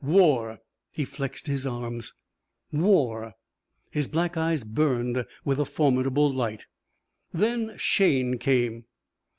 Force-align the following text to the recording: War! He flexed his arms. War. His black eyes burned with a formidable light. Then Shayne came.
War! 0.03 0.57
He 0.91 1.05
flexed 1.05 1.45
his 1.45 1.67
arms. 1.67 2.11
War. 2.73 3.35
His 3.91 4.07
black 4.07 4.35
eyes 4.35 4.63
burned 4.63 5.23
with 5.45 5.59
a 5.59 5.63
formidable 5.65 6.33
light. 6.33 6.65
Then 7.31 7.75
Shayne 7.77 8.39
came. 8.39 8.85